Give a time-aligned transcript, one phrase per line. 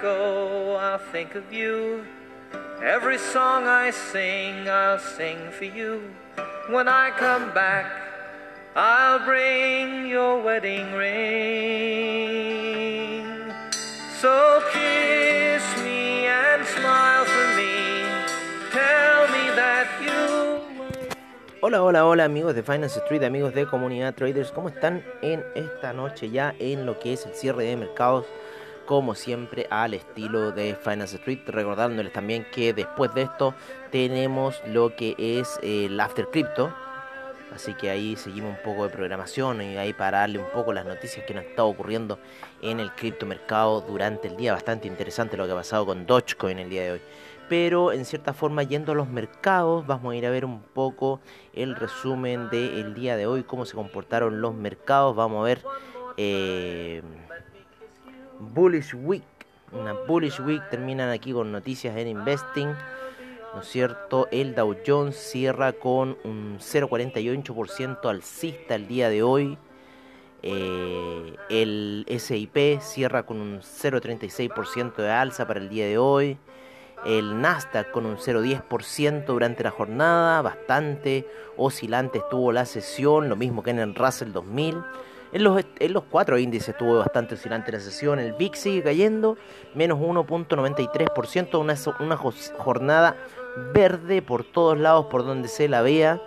[0.00, 2.04] Go, I'll think of you.
[2.80, 6.14] Every song I sing, I'll sing for you.
[6.70, 7.86] When I come back,
[8.76, 11.18] I'll bring your wedding ring.
[14.20, 18.04] So kiss me and smile for me.
[18.70, 20.60] Tell me that you.
[21.60, 25.92] Hola, hola, hola amigos de Finance Street, amigos de Comunidad Traders, ¿cómo están en esta
[25.92, 28.26] noche ya en lo que es el cierre de mercados?
[28.88, 33.54] Como siempre al estilo de Finance Street, recordándoles también que después de esto
[33.92, 36.72] tenemos lo que es el After Crypto,
[37.54, 40.86] Así que ahí seguimos un poco de programación y ahí para darle un poco las
[40.86, 42.18] noticias que nos está ocurriendo
[42.62, 44.52] en el criptomercado durante el día.
[44.52, 47.00] Bastante interesante lo que ha pasado con Dogecoin el día de hoy.
[47.48, 51.20] Pero en cierta forma yendo a los mercados vamos a ir a ver un poco
[51.54, 55.16] el resumen del día de hoy, cómo se comportaron los mercados.
[55.16, 55.62] Vamos a ver
[56.18, 57.02] eh,
[58.40, 59.24] Bullish Week.
[59.72, 62.74] Una Bullish Week terminan aquí con noticias en Investing.
[63.54, 64.28] ¿no es cierto?
[64.30, 69.58] El Dow Jones cierra con un 0,48% alcista el día de hoy.
[70.42, 76.38] Eh, el SIP cierra con un 0,36% de alza para el día de hoy.
[77.04, 81.26] El Nasdaq con un 0,10% durante la jornada, bastante
[81.56, 84.76] oscilante estuvo la sesión, lo mismo que en el Russell 2000.
[85.32, 88.18] En los, en los cuatro índices estuvo bastante oscilante la sesión.
[88.18, 89.36] El VIX sigue cayendo,
[89.74, 93.16] menos 1.93%, una, una jornada
[93.74, 96.20] verde por todos lados por donde se la vea.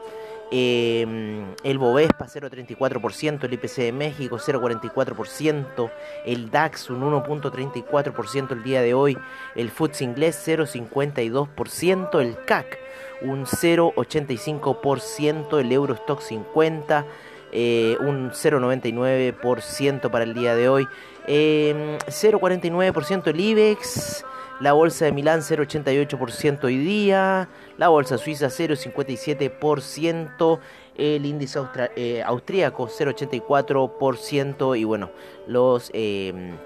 [0.54, 5.90] Eh, el Bovespa 0,34%, el IPC de México 0,44%,
[6.26, 9.18] el DAX un 1,34% el día de hoy,
[9.56, 12.78] el FTSE inglés 0,52%, el CAC
[13.22, 17.06] un 0,85%, el Eurostock 50,
[17.52, 20.88] eh, un 0,99% para el día de hoy,
[21.28, 24.26] eh, 0,49% el IBEX,
[24.60, 27.48] la bolsa de Milán 0,88% hoy día,
[27.78, 30.60] la bolsa suiza 0,57%,
[30.98, 31.60] el índice
[31.96, 35.10] eh, austríaco 0,84% y bueno,
[35.48, 36.58] los, em,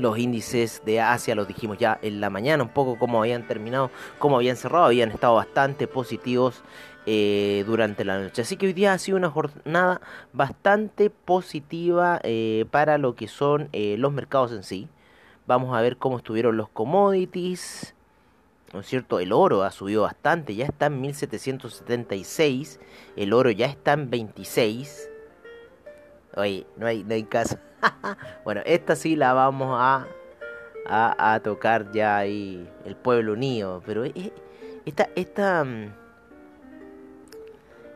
[0.00, 3.90] los índices de Asia los dijimos ya en la mañana, un poco cómo habían terminado,
[4.18, 6.62] cómo habían cerrado, habían estado bastante positivos
[7.06, 8.42] eh, durante la noche.
[8.42, 10.00] Así que hoy día ha sido una jornada
[10.32, 14.88] bastante positiva eh, para lo que son los mercados en sí.
[15.46, 17.94] Vamos a ver cómo estuvieron los commodities.
[18.72, 19.18] ¿No es cierto?
[19.18, 22.78] El oro ha subido bastante, ya está en 1776.
[23.16, 25.09] El oro ya está en 26.
[26.36, 27.58] Oye, no hay, no hay caso.
[28.44, 30.06] bueno, esta sí la vamos a,
[30.86, 33.82] a, tocar ya ahí, el pueblo unido.
[33.84, 34.04] Pero
[34.84, 35.92] esta, esta, mm,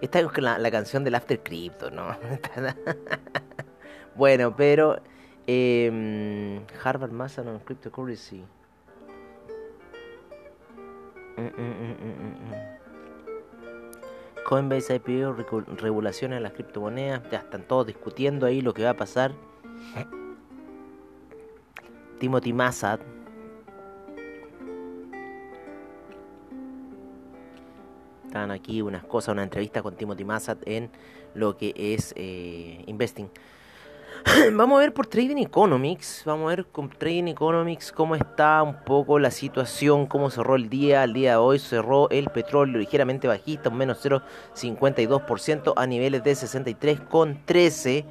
[0.01, 2.17] esta es la, la canción del After Crypto, ¿no?
[4.15, 5.01] bueno, pero
[5.47, 8.45] eh, Harvard Master on Cryptocurrency.
[11.37, 12.84] Mm, mm, mm,
[14.45, 15.33] Coinbase IPO,
[15.77, 17.23] regulaciones en las criptomonedas.
[17.31, 19.33] Ya están todos discutiendo ahí lo que va a pasar.
[22.19, 23.01] Timothy Massad.
[28.27, 30.91] Están aquí unas cosas, una entrevista con Timothy Massad en
[31.35, 33.31] lo que es eh, Investing.
[34.53, 38.85] vamos a ver por Trading Economics, vamos a ver con Trading Economics cómo está un
[38.85, 43.29] poco la situación, cómo cerró el día, el día de hoy cerró el petróleo ligeramente
[43.29, 48.05] bajista, un menos 0,52% a niveles de 63,13,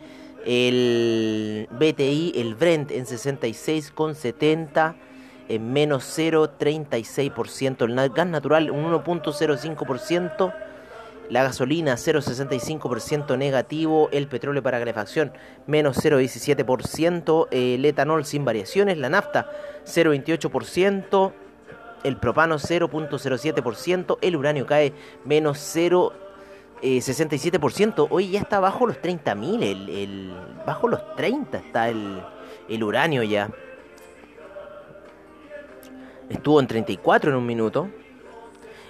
[0.46, 4.96] el BTI, el Brent en 66,70
[5.50, 10.54] en menos 0,36%, el gas natural un 1,05%,
[11.30, 15.32] la gasolina 0,65% negativo, el petróleo para calefacción
[15.68, 19.50] menos 0,17%, el etanol sin variaciones, la nafta
[19.86, 21.32] 0,28%,
[22.04, 24.94] el propano 0,07%, el uranio cae
[25.26, 30.34] menos 0,67%, hoy ya está bajo los 30.000, el, el,
[30.66, 32.22] bajo los 30 está el,
[32.70, 33.50] el uranio ya.
[36.30, 37.90] Estuvo en 34 en un minuto.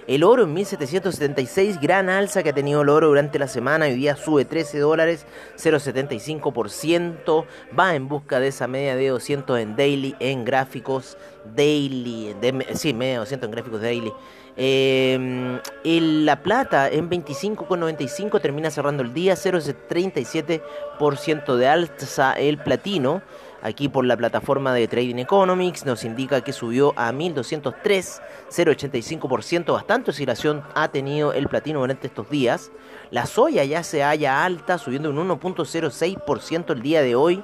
[0.06, 3.86] El oro en 1776, gran alza que ha tenido el oro durante la semana.
[3.86, 5.24] Hoy día sube 13 dólares,
[5.56, 7.46] 0,75%.
[7.78, 11.16] Va en busca de esa media de 200 en daily, en gráficos
[11.54, 12.36] daily.
[12.74, 14.12] sí, media de 200 en gráficos daily.
[14.56, 23.22] Eh, la plata en 25,95 termina cerrando el día, 0,37% de alza el platino
[23.64, 30.10] aquí por la plataforma de Trading Economics, nos indica que subió a 1203, 0,85%, bastante
[30.10, 32.70] oscilación ha tenido el platino durante estos días.
[33.10, 37.42] La soya ya se halla alta, subiendo un 1.06% el día de hoy,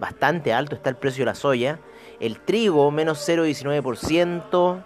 [0.00, 1.78] bastante alto está el precio de la soya.
[2.18, 4.84] El trigo, menos 0,19%.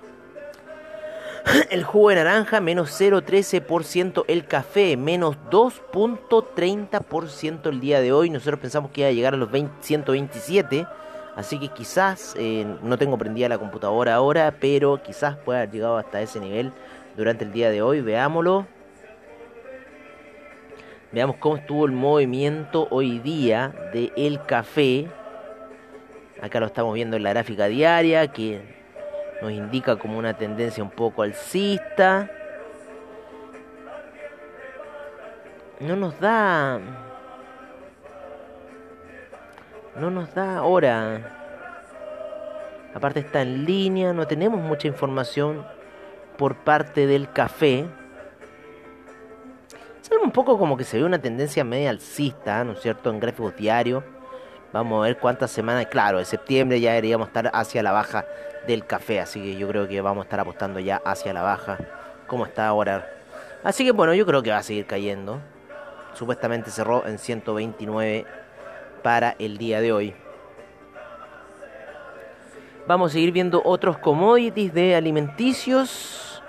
[1.70, 4.24] El jugo de naranja, menos 0,13%.
[4.28, 8.30] El café, menos 2,30% el día de hoy.
[8.30, 9.50] Nosotros pensamos que iba a llegar a los
[9.80, 10.86] 127.
[11.36, 15.98] Así que quizás, eh, no tengo prendida la computadora ahora, pero quizás pueda haber llegado
[15.98, 16.72] hasta ese nivel
[17.16, 18.00] durante el día de hoy.
[18.00, 18.66] Veámoslo.
[21.12, 25.06] Veamos cómo estuvo el movimiento hoy día de el café.
[26.40, 28.83] Acá lo estamos viendo en la gráfica diaria que
[29.44, 32.30] nos indica como una tendencia un poco alcista.
[35.80, 36.80] No nos da
[39.96, 41.20] no nos da hora.
[42.94, 45.66] Aparte está en línea, no tenemos mucha información
[46.38, 47.86] por parte del café.
[50.02, 53.10] Es un poco como que se ve una tendencia media alcista, ¿no es cierto?
[53.10, 54.02] En gráficos diarios.
[54.72, 55.86] Vamos a ver cuántas semanas.
[55.86, 58.24] Claro, de septiembre ya deberíamos estar hacia la baja
[58.66, 59.20] del café.
[59.20, 61.78] Así que yo creo que vamos a estar apostando ya hacia la baja.
[62.26, 63.08] Como está ahora.
[63.62, 65.40] Así que bueno, yo creo que va a seguir cayendo.
[66.14, 68.24] Supuestamente cerró en 129
[69.02, 70.14] para el día de hoy.
[72.86, 76.42] Vamos a seguir viendo otros commodities de alimenticios.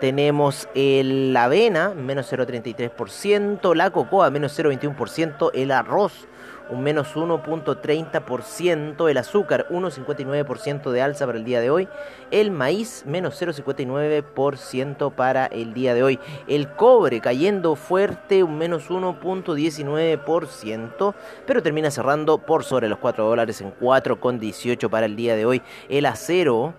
[0.00, 6.26] Tenemos el, la avena, menos 0,33%, la cocoa, menos 0,21%, el arroz,
[6.70, 11.88] un menos 1.30%, el azúcar 1.59% de alza para el día de hoy,
[12.30, 16.18] el maíz menos 0.59% para el día de hoy,
[16.48, 21.14] el cobre cayendo fuerte un menos 1.19%,
[21.46, 25.62] pero termina cerrando por sobre los 4 dólares en 4.18 para el día de hoy,
[25.88, 26.74] el acero,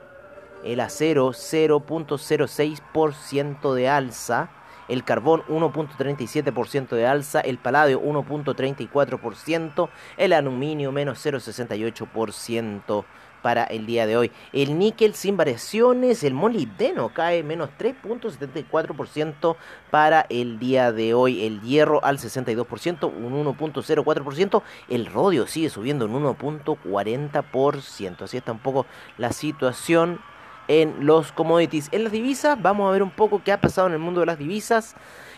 [0.63, 4.49] el acero 0.06% de alza,
[4.87, 13.05] el carbón 1.37% de alza, el paladio 1.34%, el aluminio menos 0.68%
[13.41, 14.31] para el día de hoy.
[14.51, 19.55] El níquel sin variaciones, el molibdeno cae menos 3.74%
[19.89, 21.45] para el día de hoy.
[21.45, 24.63] El hierro al 62%, un 1.04%.
[24.89, 28.21] El rodio sigue subiendo un 1.40%.
[28.21, 28.85] Así está un poco
[29.17, 30.19] la situación
[30.67, 31.89] en los commodities.
[31.91, 34.25] En las divisas, vamos a ver un poco qué ha pasado en el mundo de
[34.25, 34.95] las divisas.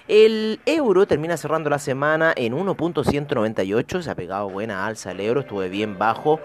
[0.07, 5.41] El euro termina cerrando la semana en 1.198, se ha pegado buena alza el euro,
[5.41, 6.39] estuve bien bajo.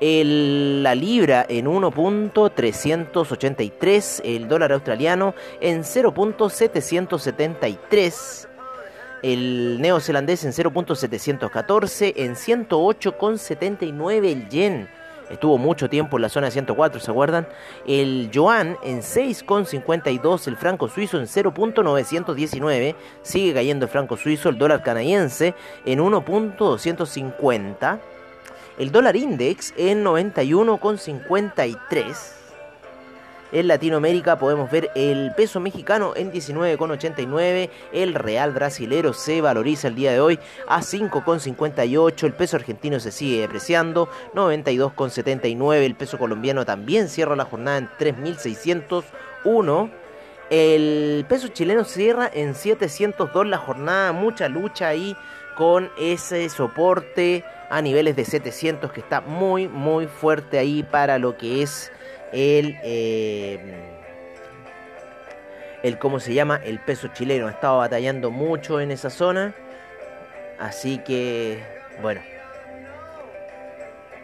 [0.00, 8.46] El, la libra en 1.383, el dólar australiano en 0.773.
[9.22, 14.88] El neozelandés en 0.714, en 108.79 el yen
[15.30, 17.48] estuvo mucho tiempo en la zona de 104, ¿se acuerdan?
[17.86, 24.58] El yuan en 6,52, el franco suizo en 0.919, sigue cayendo el franco suizo, el
[24.58, 25.54] dólar canadiense
[25.84, 27.98] en 1.250,
[28.78, 32.37] el dólar index en 91,53
[33.52, 39.94] en Latinoamérica podemos ver el peso mexicano en 19,89, el real brasilero se valoriza el
[39.94, 46.64] día de hoy a 5,58, el peso argentino se sigue depreciando, 92,79, el peso colombiano
[46.64, 49.90] también cierra la jornada en 3.601.
[50.50, 55.14] El peso chileno cierra en 702 la jornada, mucha lucha ahí
[55.56, 61.36] con ese soporte a niveles de 700 que está muy muy fuerte ahí para lo
[61.36, 61.92] que es
[62.32, 63.58] el, eh,
[65.82, 66.60] el, ¿cómo se llama?
[66.64, 67.46] El peso chileno.
[67.46, 69.54] Ha estado batallando mucho en esa zona.
[70.58, 71.62] Así que,
[72.02, 72.20] bueno,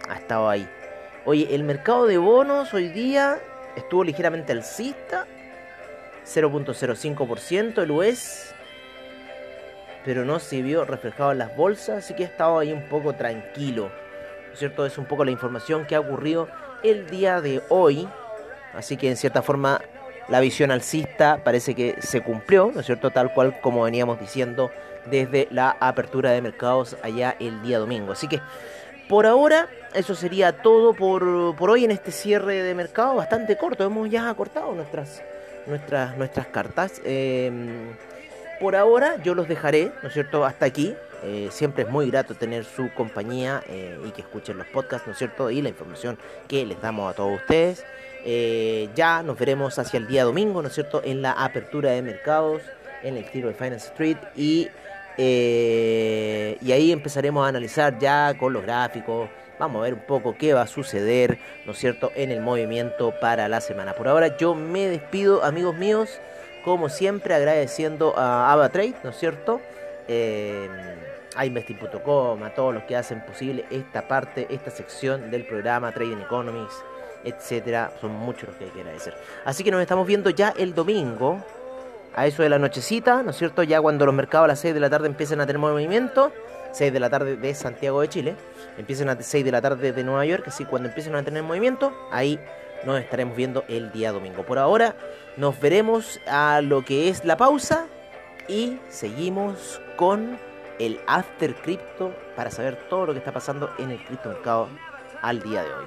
[0.09, 0.69] ha estado ahí.
[1.25, 3.39] Oye, el mercado de bonos hoy día
[3.77, 5.27] estuvo ligeramente alcista.
[6.27, 8.55] 0.05% el US.
[10.05, 12.05] Pero no se vio reflejado en las bolsas.
[12.05, 13.91] Así que ha estado ahí un poco tranquilo.
[14.55, 14.85] cierto?
[14.85, 16.49] Es un poco la información que ha ocurrido
[16.85, 18.09] el día de hoy.
[18.75, 19.81] Así que en cierta forma
[20.29, 23.11] la visión alcista parece que se cumplió, ¿no es cierto?
[23.11, 24.71] Tal cual como veníamos diciendo
[25.07, 28.13] desde la apertura de mercados allá el día domingo.
[28.13, 28.41] Así que
[29.09, 33.85] por ahora eso sería todo por, por hoy en este cierre de mercado bastante corto.
[33.85, 35.23] Hemos ya cortado nuestras,
[35.67, 37.03] nuestras, nuestras cartas.
[37.05, 37.97] Em,
[38.61, 40.45] por ahora yo los dejaré, ¿no es cierto?
[40.45, 40.95] Hasta aquí.
[41.25, 45.13] Eh, siempre es muy grato tener su compañía eh, y que escuchen los podcasts, ¿no
[45.13, 45.51] es cierto?
[45.51, 47.85] Y la información que les damos a todos ustedes.
[48.27, 51.01] Eh, ya nos veremos hacia el día domingo, ¿no es cierto?
[51.03, 52.63] En la apertura de mercados,
[53.03, 54.69] en el tiro de Finance Street y,
[55.17, 59.29] y ahí empezaremos a analizar ya con los gráficos.
[59.59, 63.15] Vamos a ver un poco qué va a suceder, ¿no es cierto?, en el movimiento
[63.21, 63.93] para la semana.
[63.93, 66.19] Por ahora yo me despido, amigos míos,
[66.65, 69.61] como siempre agradeciendo a AvaTrade, ¿no es cierto?
[71.37, 76.19] A investing.com, a todos los que hacen posible esta parte, esta sección del programa Trading
[76.19, 76.85] Economics,
[77.25, 77.93] etcétera.
[78.01, 79.15] Son muchos los que hay que agradecer.
[79.45, 81.43] Así que nos estamos viendo ya el domingo,
[82.15, 83.63] a eso de la nochecita, ¿no es cierto?
[83.63, 86.33] Ya cuando los mercados a las 6 de la tarde empiezan a tener movimiento,
[86.73, 88.37] 6 de la tarde de Santiago de Chile,
[88.79, 91.93] empiezan a 6 de la tarde de Nueva York, así cuando empiecen a tener movimiento,
[92.13, 92.39] ahí
[92.85, 94.45] nos estaremos viendo el día domingo.
[94.45, 94.95] Por ahora
[95.37, 97.87] nos veremos a lo que es la pausa
[98.47, 100.39] y seguimos con
[100.79, 104.69] el After Crypto para saber todo lo que está pasando en el criptomercado
[105.23, 105.87] al día de hoy.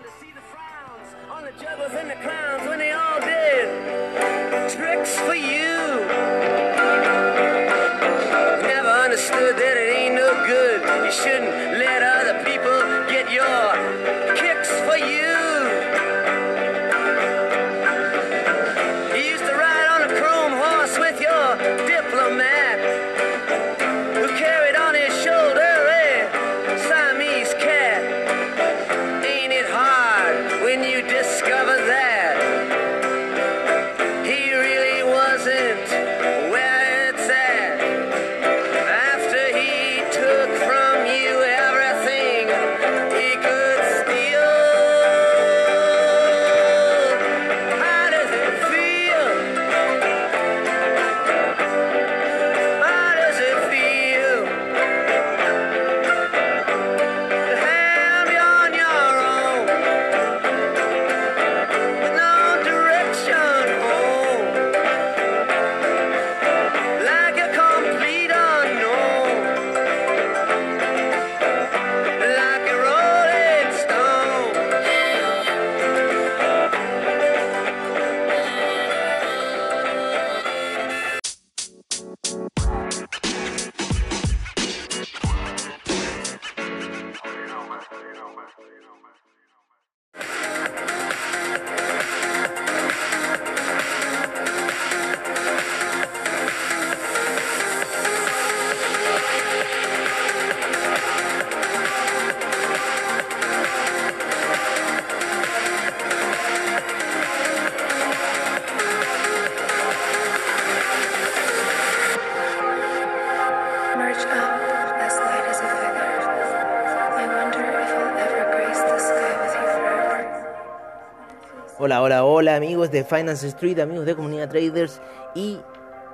[122.08, 125.02] Hola, hola, amigos de Finance Street, amigos de Comunidad Traders
[125.36, 125.60] y...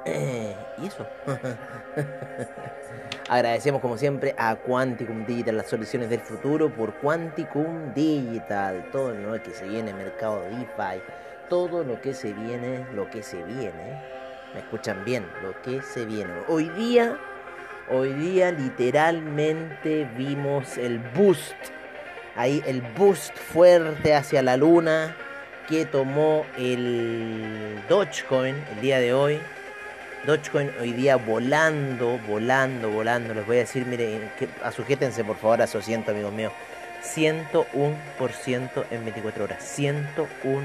[0.06, 1.06] Eh, y eso.
[3.30, 8.90] Agradecemos como siempre a Quanticum Digital, las soluciones del futuro por Quanticum Digital.
[8.92, 11.00] Todo lo que se viene, mercado DeFi,
[11.48, 14.02] todo lo que se viene, lo que se viene.
[14.56, 15.28] ¿Me escuchan bien?
[15.44, 16.34] Lo que se viene.
[16.48, 17.20] Hoy día,
[17.92, 21.54] hoy día literalmente vimos el boost.
[22.36, 25.16] Ahí el boost fuerte hacia la luna
[25.68, 29.40] que tomó el Dogecoin el día de hoy.
[30.26, 33.34] Dogecoin hoy día volando, volando, volando.
[33.34, 36.54] Les voy a decir, miren, que, sujétense por favor a su asiento, amigos míos.
[37.04, 39.78] 101% en 24 horas.
[39.78, 40.64] 101%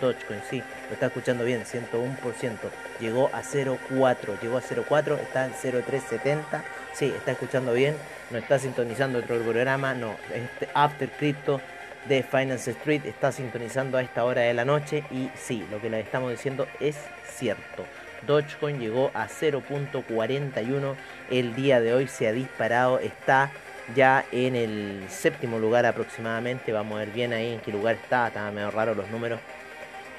[0.00, 0.40] Dogecoin.
[0.48, 1.64] Sí, lo está escuchando bien.
[1.64, 2.58] 101%.
[3.00, 4.40] Llegó a 0.4.
[4.40, 5.18] Llegó a 0.4.
[5.20, 6.62] Está en 0.370.
[6.92, 7.96] Sí, está escuchando bien.
[8.30, 9.94] No está sintonizando otro programa.
[9.94, 11.62] No, este After Crypto
[12.08, 15.90] de Finance Street está sintonizando a esta hora de la noche y sí, lo que
[15.90, 17.84] les estamos diciendo es cierto.
[18.26, 20.94] Dogecoin llegó a 0.41
[21.30, 23.50] el día de hoy, se ha disparado, está
[23.96, 28.28] ya en el séptimo lugar aproximadamente, vamos a ver bien ahí en qué lugar está,
[28.28, 29.40] estaban medio raros los números,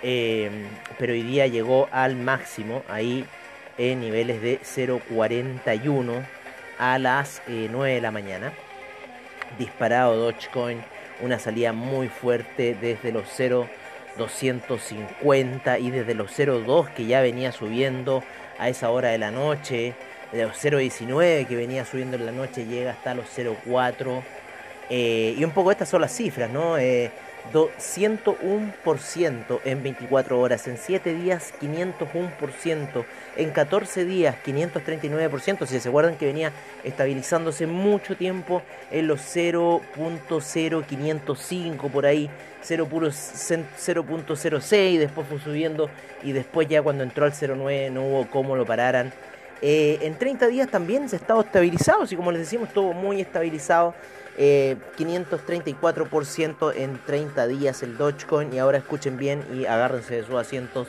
[0.01, 0.49] eh,
[0.99, 3.25] pero hoy día llegó al máximo, ahí
[3.77, 6.25] en niveles de 0.41
[6.77, 8.53] a las 9 eh, de la mañana.
[9.57, 10.83] Disparado Dogecoin
[11.21, 18.23] una salida muy fuerte desde los 0.250 y desde los 0.2 que ya venía subiendo
[18.57, 19.95] a esa hora de la noche,
[20.31, 24.21] de los 0.19 que venía subiendo en la noche llega hasta los 0.4
[24.89, 26.77] eh, y un poco estas son las cifras, ¿no?
[26.77, 27.11] Eh,
[27.51, 33.03] 101% en 24 horas, en 7 días 501%,
[33.35, 41.91] en 14 días 539%, si se acuerdan que venía estabilizándose mucho tiempo en los 0.0505
[41.91, 42.29] por ahí,
[42.63, 45.89] 0.06, después fue subiendo
[46.23, 49.11] y después ya cuando entró al 0.9 no hubo cómo lo pararan.
[49.61, 53.21] Eh, en 30 días también se ha estado estabilizado, así como les decimos, estuvo muy
[53.21, 53.93] estabilizado.
[54.37, 60.35] 534% eh, en 30 días el Dogecoin y ahora escuchen bien y agárrense de sus
[60.35, 60.87] asientos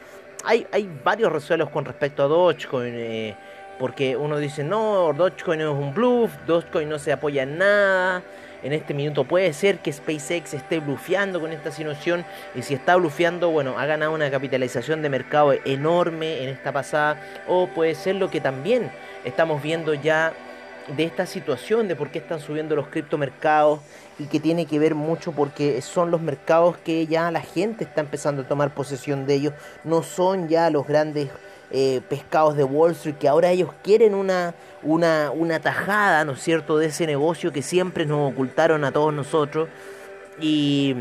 [0.44, 2.94] hay, hay varios resuelos con respecto a Dogecoin.
[2.96, 3.36] Eh,
[3.80, 8.22] porque uno dice, no, Dogecoin es un bluff, Dogecoin no se apoya en nada.
[8.62, 12.98] En este minuto puede ser que SpaceX esté blufeando con esta situación y si está
[12.98, 18.16] blufeando, bueno, ha ganado una capitalización de mercado enorme en esta pasada o puede ser
[18.16, 18.92] lo que también
[19.24, 20.34] estamos viendo ya
[20.96, 23.80] de esta situación, de por qué están subiendo los criptomercados
[24.18, 28.02] y que tiene que ver mucho porque son los mercados que ya la gente está
[28.02, 29.54] empezando a tomar posesión de ellos,
[29.86, 31.30] no son ya los grandes
[31.72, 36.42] eh, pescados de Wall Street, que ahora ellos quieren una, una, una tajada, ¿no es
[36.42, 39.70] cierto?, de ese negocio que siempre nos ocultaron a todos nosotros.
[40.42, 40.96] Y,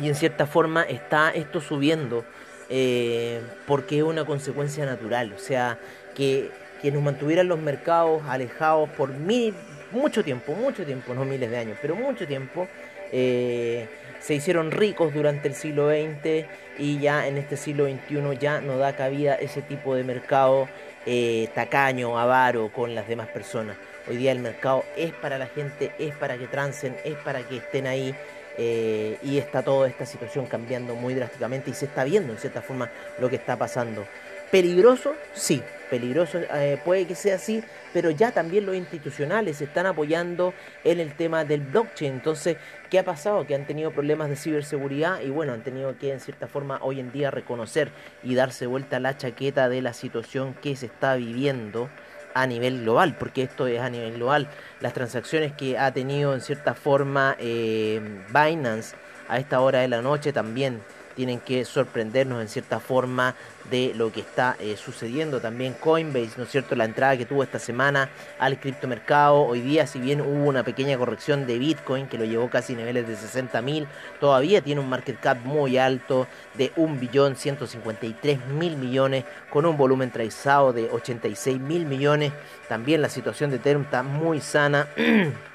[0.00, 2.24] y en cierta forma está esto subiendo
[2.68, 5.32] eh, porque es una consecuencia natural.
[5.34, 5.78] O sea,
[6.14, 6.50] que,
[6.80, 9.54] que nos mantuvieran los mercados alejados por mil,
[9.90, 12.66] mucho tiempo, mucho tiempo, no miles de años, pero mucho tiempo.
[13.12, 13.88] Eh,
[14.22, 16.46] se hicieron ricos durante el siglo XX
[16.78, 20.68] y ya en este siglo XXI ya no da cabida ese tipo de mercado
[21.06, 23.76] eh, tacaño, avaro con las demás personas.
[24.08, 27.56] Hoy día el mercado es para la gente, es para que trancen, es para que
[27.56, 28.14] estén ahí.
[28.58, 32.60] Eh, y está toda esta situación cambiando muy drásticamente y se está viendo en cierta
[32.60, 34.04] forma lo que está pasando.
[34.52, 35.14] ¿Peligroso?
[35.32, 40.52] Sí, peligroso eh, puede que sea así, pero ya también los institucionales se están apoyando
[40.84, 42.12] en el tema del blockchain.
[42.12, 42.58] Entonces,
[42.90, 43.46] ¿qué ha pasado?
[43.46, 47.00] Que han tenido problemas de ciberseguridad y bueno, han tenido que en cierta forma hoy
[47.00, 47.92] en día reconocer
[48.22, 51.88] y darse vuelta la chaqueta de la situación que se está viviendo
[52.34, 54.48] a nivel global, porque esto es a nivel global.
[54.80, 58.96] Las transacciones que ha tenido en cierta forma eh, Binance
[59.28, 60.82] a esta hora de la noche también
[61.14, 63.34] tienen que sorprendernos en cierta forma
[63.70, 65.40] de lo que está eh, sucediendo.
[65.40, 66.74] También Coinbase, ¿no es cierto?
[66.74, 69.42] La entrada que tuvo esta semana al criptomercado.
[69.42, 72.76] Hoy día, si bien hubo una pequeña corrección de Bitcoin que lo llevó casi a
[72.76, 73.86] niveles de 60 mil,
[74.20, 80.88] todavía tiene un market cap muy alto de 1.153.000 millones con un volumen trazado de
[80.90, 82.32] 86 mil millones.
[82.68, 84.88] También la situación de Ethereum está muy sana.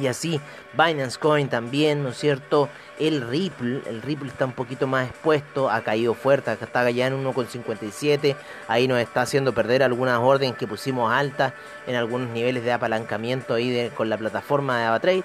[0.00, 0.40] Y así
[0.72, 2.68] Binance Coin también, ¿no es cierto?
[2.98, 7.24] El Ripple, el Ripple está un poquito más expuesto, ha caído fuerte, está ya en
[7.24, 8.36] 1,57,
[8.68, 11.52] ahí nos está haciendo perder algunas órdenes que pusimos altas
[11.86, 15.24] en algunos niveles de apalancamiento ahí con la plataforma de AvaTrade.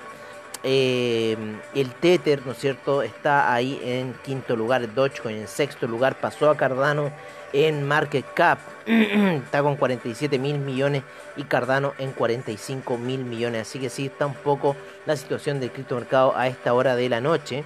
[0.63, 1.38] Eh,
[1.73, 3.01] el Tether, ¿no es cierto?
[3.01, 7.12] Está ahí en quinto lugar, Dogecoin en sexto lugar, pasó a Cardano
[7.53, 8.59] en market cap.
[8.85, 11.03] está con 47 mil millones
[11.35, 13.67] y Cardano en 45 mil millones.
[13.67, 17.21] Así que sí está un poco la situación del criptomercado a esta hora de la
[17.21, 17.63] noche.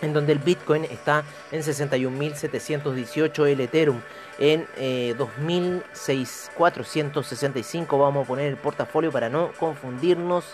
[0.00, 4.00] En donde el Bitcoin está en 61.718, el Ethereum
[4.38, 7.98] en eh, 2.465.
[7.98, 10.44] Vamos a poner el portafolio para no confundirnos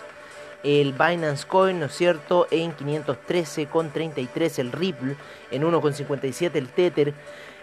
[0.64, 2.48] el Binance Coin, ¿no es cierto?
[2.50, 5.14] En 513,33 el Ripple,
[5.50, 7.12] en 1,57 el Tether,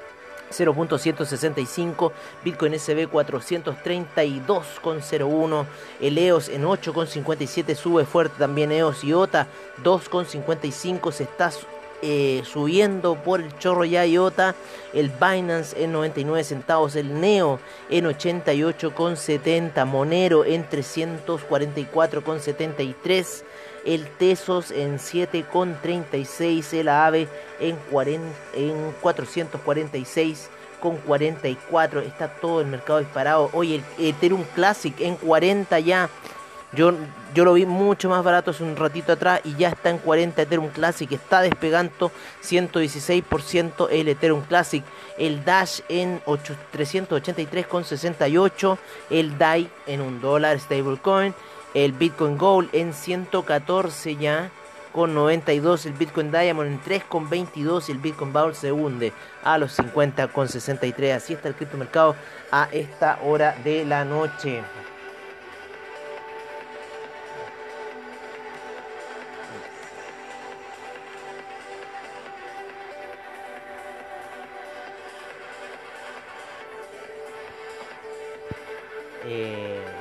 [0.50, 2.12] 0.165,
[2.44, 5.66] Bitcoin SB 432,01,
[6.00, 9.46] el EOS en 8,57 sube fuerte también EOS IOTA
[9.82, 11.50] 2,55 se está
[12.02, 14.54] eh, subiendo por el chorro ya IOTA,
[14.94, 17.60] el Binance en 99 centavos, el NEO
[17.90, 23.42] en 88,70, Monero en 344,73
[23.84, 27.28] el Tesos en 7,36, el AVE
[27.60, 27.76] en,
[28.54, 32.00] en 446 con 44.
[32.00, 33.48] Está todo el mercado disparado.
[33.52, 36.08] Hoy el Ethereum Classic en 40 ya.
[36.72, 36.92] Yo,
[37.34, 40.42] yo lo vi mucho más barato hace un ratito atrás y ya está en 40
[40.42, 41.10] Ethereum Classic.
[41.10, 42.12] Está despegando
[42.44, 44.84] 116% el Ethereum Classic.
[45.18, 48.78] El Dash en 383,68.
[49.10, 51.34] El DAI en un dólar stablecoin.
[51.74, 54.50] El Bitcoin Gold en 114 ya
[54.92, 59.12] con 92, el Bitcoin Diamond en 3,22 y el Bitcoin Bowl se hunde
[59.44, 61.14] a los 50,63.
[61.14, 62.16] Así está el criptomercado
[62.50, 64.62] a esta hora de la noche.
[79.32, 79.99] Eh,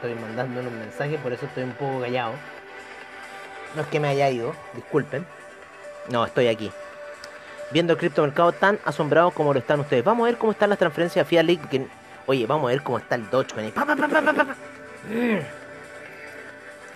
[0.00, 2.32] estoy mandándole un mensaje, por eso estoy un poco callado.
[3.76, 5.26] No es que me haya ido, disculpen.
[6.08, 6.72] No, estoy aquí.
[7.70, 10.02] Viendo el criptomercado tan asombrado como lo están ustedes.
[10.02, 11.62] Vamos a ver cómo están las transferencias Fiat League.
[11.70, 11.86] Que...
[12.26, 13.72] Oye, vamos a ver cómo está el Dogecoin.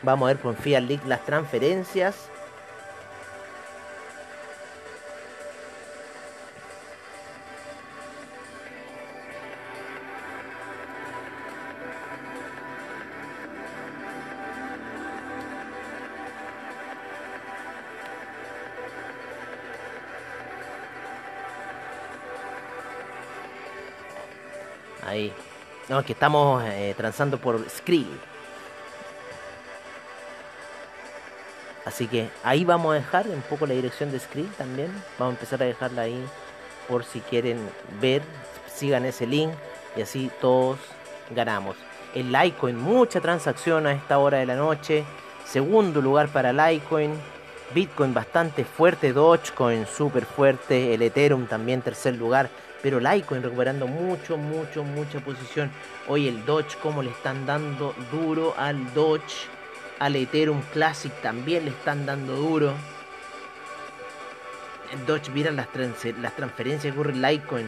[0.02, 2.28] Vamos a ver con Fiat League las transferencias.
[25.06, 25.32] Ahí.
[25.88, 28.08] No, es que estamos eh, transando por Skrill.
[31.84, 34.90] Así que ahí vamos a dejar un poco la dirección de Skrill también.
[35.18, 36.24] Vamos a empezar a dejarla ahí
[36.88, 37.58] por si quieren
[38.00, 38.22] ver.
[38.74, 39.52] Sigan ese link
[39.96, 40.78] y así todos
[41.30, 41.76] ganamos.
[42.14, 45.04] El Litecoin, mucha transacción a esta hora de la noche.
[45.44, 47.12] Segundo lugar para Litecoin.
[47.74, 49.12] Bitcoin bastante fuerte.
[49.12, 50.94] Dogecoin súper fuerte.
[50.94, 52.48] El Ethereum también tercer lugar
[52.84, 55.70] pero Litecoin recuperando mucho, mucho, mucha posición.
[56.06, 59.48] Hoy el Doge, como le están dando duro al Doge,
[59.98, 62.74] al Ethereum Classic también le están dando duro.
[64.92, 65.68] El Doge, miran las,
[66.20, 67.66] las transferencias que ocurre Litecoin,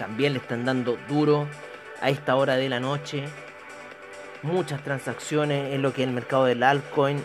[0.00, 1.46] también le están dando duro
[2.00, 3.22] a esta hora de la noche.
[4.42, 7.22] Muchas transacciones en lo que es el mercado del altcoin.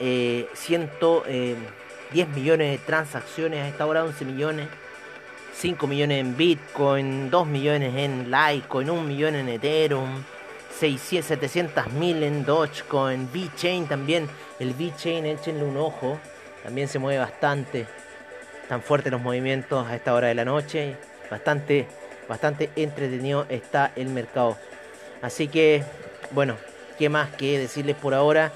[0.00, 1.56] Eh, 110 eh,
[2.34, 4.66] millones de transacciones a esta hora, 11 millones.
[5.58, 10.22] 5 millones en Bitcoin, 2 millones en Litecoin, 1 millón en Ethereum,
[10.78, 14.28] 600, 700 mil en Dogecoin, VeChain también.
[14.58, 16.18] El VeChain, échenle un ojo,
[16.62, 17.86] también se mueve bastante.
[18.68, 20.96] Tan fuertes los movimientos a esta hora de la noche.
[21.30, 21.86] Bastante,
[22.28, 24.58] bastante entretenido está el mercado.
[25.22, 25.84] Así que,
[26.32, 26.56] bueno,
[26.98, 28.52] ¿qué más que decirles por ahora?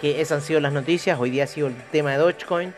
[0.00, 1.18] Que esas han sido las noticias.
[1.18, 2.72] Hoy día ha sido el tema de Dogecoin.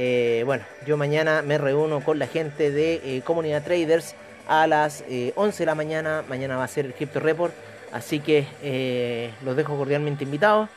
[0.00, 4.14] Eh, bueno, yo mañana me reúno con la gente de eh, Comunidad Traders
[4.46, 6.24] a las 11 eh, de la mañana.
[6.28, 7.52] Mañana va a ser el Crypto Report.
[7.90, 10.68] Así que los dejo cordialmente invitados.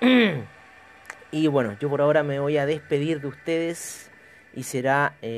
[1.30, 4.10] y bueno, yo por ahora me voy a despedir de ustedes.
[4.52, 5.28] Y será una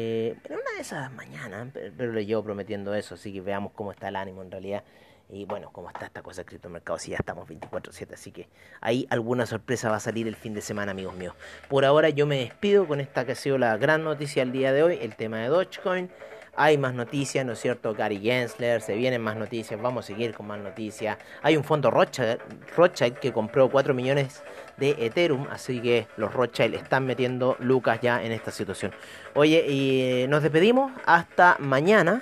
[0.74, 1.68] de esas mañanas.
[1.74, 3.16] Pero le llevo prometiendo eso.
[3.16, 4.84] Así que veamos cómo está el ánimo en realidad.
[5.32, 8.50] Y bueno, como está esta cosa de criptomercado, si ya estamos 24/7, así que
[8.82, 11.34] ahí alguna sorpresa va a salir el fin de semana, amigos míos.
[11.70, 14.74] Por ahora yo me despido con esta que ha sido la gran noticia del día
[14.74, 16.10] de hoy, el tema de Dogecoin.
[16.54, 17.94] Hay más noticias, ¿no es cierto?
[17.94, 21.16] Gary Gensler, se vienen más noticias, vamos a seguir con más noticias.
[21.40, 24.42] Hay un fondo Rothschild, que compró 4 millones
[24.76, 28.92] de Ethereum, así que los Rothschild están metiendo lucas ya en esta situación.
[29.32, 32.20] Oye, eh, nos despedimos hasta mañana.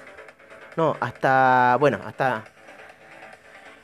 [0.76, 2.44] No, hasta, bueno, hasta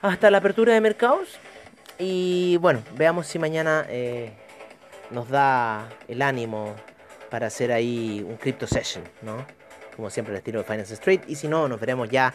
[0.03, 1.39] hasta la apertura de mercados.
[1.99, 4.33] Y bueno, veamos si mañana eh,
[5.11, 6.75] nos da el ánimo
[7.31, 9.47] para hacer ahí un crypto session, ¿no?
[9.95, 11.23] Como siempre el estilo de Finance Street.
[11.27, 12.35] Y si no, nos veremos ya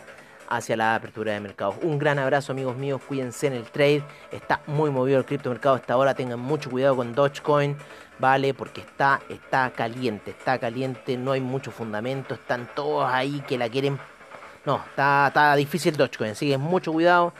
[0.49, 1.75] hacia la apertura de mercados.
[1.81, 4.03] Un gran abrazo amigos míos, cuídense en el trade.
[4.31, 6.13] Está muy movido el criptomercado hasta ahora.
[6.13, 7.77] Tengan mucho cuidado con Dogecoin,
[8.19, 8.53] ¿vale?
[8.53, 12.33] Porque está, está caliente, está caliente, no hay mucho fundamento.
[12.33, 13.97] Están todos ahí que la quieren
[14.65, 17.33] no, está, está difícil Dogecoin, así que mucho cuidado.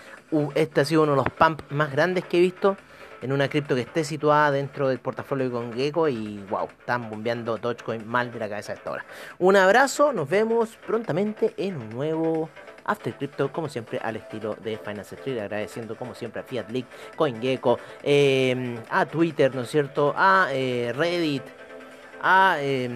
[0.56, 2.78] Este ha sido uno de los pumps más grandes que he visto
[3.22, 7.58] en una cripto que esté situada dentro del portafolio de ConGecko y wow, están bombeando
[7.58, 9.06] Dogecoin mal de la cabeza a esta hora.
[9.38, 12.50] Un abrazo, nos vemos prontamente en un nuevo
[12.86, 16.88] After Crypto, como siempre, al estilo de Finance Street, agradeciendo como siempre a Fiat League,
[17.16, 20.16] CoinGecko, eh, a Twitter, ¿no es cierto?
[20.18, 21.44] A eh, Reddit,
[22.24, 22.90] a eh,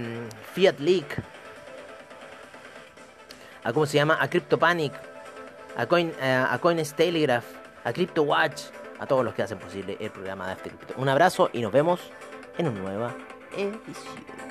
[0.53, 1.15] Fiat League
[3.65, 4.17] a ¿cómo se llama?
[4.21, 4.93] A CryptoPanic,
[5.75, 7.45] a, Coin, a, a Coins Telegraph,
[7.83, 8.61] a CryptoWatch,
[8.99, 10.93] a todos los que hacen posible el programa de After Crypto.
[10.97, 11.99] Un abrazo y nos vemos
[12.57, 13.15] en una nueva
[13.57, 14.44] edición.